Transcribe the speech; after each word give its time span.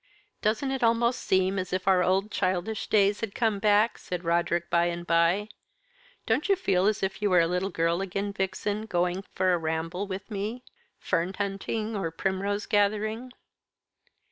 "Doesn't 0.41 0.71
it 0.71 0.81
almost 0.83 1.19
seem 1.19 1.59
as 1.59 1.71
if 1.71 1.87
our 1.87 2.03
old 2.03 2.31
childish 2.31 2.87
days 2.87 3.19
had 3.19 3.35
come 3.35 3.59
back?" 3.59 3.99
said 3.99 4.23
Roderick 4.23 4.67
by 4.71 4.85
and 4.85 5.05
by. 5.05 5.47
"Don't 6.25 6.49
you 6.49 6.55
feel 6.55 6.87
as 6.87 7.03
if 7.03 7.21
you 7.21 7.29
were 7.29 7.39
a 7.39 7.45
little 7.45 7.69
girl 7.69 8.01
again, 8.01 8.33
Vixen, 8.33 8.87
going 8.87 9.23
for 9.35 9.53
a 9.53 9.59
ramble 9.59 10.07
with 10.07 10.31
me 10.31 10.63
fern 10.97 11.35
hunting 11.37 11.95
or 11.95 12.09
primrose 12.09 12.65
gathering?" 12.65 13.31